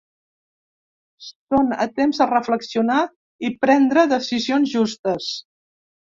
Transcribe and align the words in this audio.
Són 1.25 1.69
a 1.85 1.87
temps 1.99 2.21
de 2.21 2.27
reflexionar 2.31 2.97
i 3.49 3.53
prendre 3.67 4.09
decisions 4.17 4.75
justes. 4.75 5.31